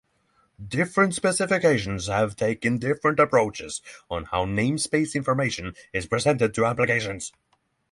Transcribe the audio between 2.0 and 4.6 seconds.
have taken different approaches on how